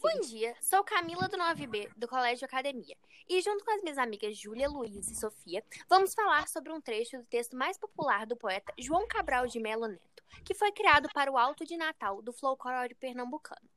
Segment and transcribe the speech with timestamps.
[0.00, 2.96] Bom dia, sou Camila do 9B, do Colégio Academia,
[3.28, 7.18] e junto com as minhas amigas Júlia, Luiz e Sofia, vamos falar sobre um trecho
[7.18, 11.30] do texto mais popular do poeta João Cabral de Melo Neto, que foi criado para
[11.30, 13.68] o Alto de Natal do folclore pernambucano.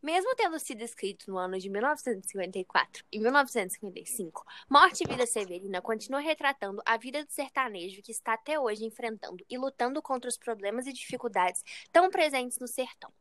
[0.00, 6.20] Mesmo tendo sido escrito no ano de 1954 e 1955, Morte e Vida Severina continua
[6.20, 10.86] retratando a vida do sertanejo que está até hoje enfrentando e lutando contra os problemas
[10.86, 13.12] e dificuldades tão presentes no sertão.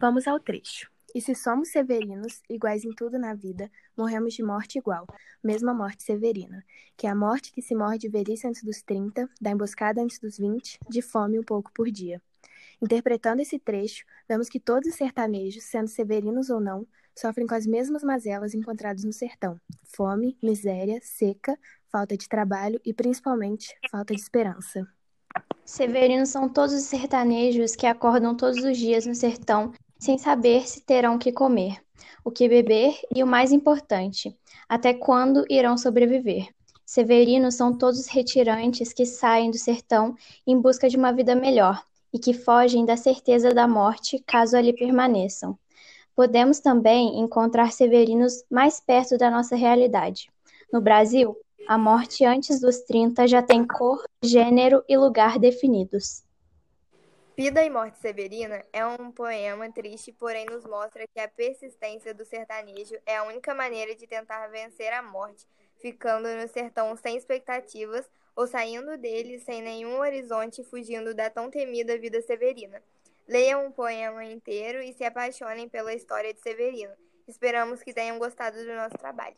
[0.00, 0.90] Vamos ao trecho.
[1.14, 5.06] E se somos severinos, iguais em tudo na vida, morremos de morte igual,
[5.42, 6.62] mesma morte severina,
[6.96, 10.18] que é a morte que se morre de velhice antes dos 30, da emboscada antes
[10.18, 12.20] dos 20, de fome um pouco por dia.
[12.80, 17.66] Interpretando esse trecho, vemos que todos os sertanejos, sendo severinos ou não, sofrem com as
[17.66, 21.58] mesmas mazelas encontradas no sertão: fome, miséria, seca,
[21.90, 24.86] falta de trabalho e, principalmente, falta de esperança.
[25.64, 30.80] Severinos são todos os sertanejos que acordam todos os dias no sertão sem saber se
[30.80, 31.82] terão que comer,
[32.24, 34.36] o que beber e o mais importante,
[34.68, 36.48] até quando irão sobreviver.
[36.84, 40.14] Severinos são todos retirantes que saem do sertão
[40.46, 41.82] em busca de uma vida melhor
[42.12, 45.58] e que fogem da certeza da morte caso ali permaneçam.
[46.14, 50.30] Podemos também encontrar severinos mais perto da nossa realidade.
[50.72, 51.36] No Brasil,
[51.68, 56.24] a morte antes dos 30 já tem cor, gênero e lugar definidos.
[57.38, 62.24] Vida e Morte Severina é um poema triste, porém nos mostra que a persistência do
[62.24, 65.46] sertanejo é a única maneira de tentar vencer a morte,
[65.80, 71.96] ficando no sertão sem expectativas ou saindo dele sem nenhum horizonte, fugindo da tão temida
[71.96, 72.82] vida severina.
[73.28, 76.92] Leiam o poema inteiro e se apaixonem pela história de Severino.
[77.28, 79.36] Esperamos que tenham gostado do nosso trabalho.